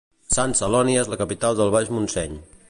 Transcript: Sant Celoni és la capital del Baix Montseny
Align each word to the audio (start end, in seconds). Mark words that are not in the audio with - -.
Sant 0.35 0.55
Celoni 0.59 0.95
és 1.03 1.11
la 1.11 1.19
capital 1.23 1.61
del 1.61 1.71
Baix 1.77 1.93
Montseny 1.99 2.41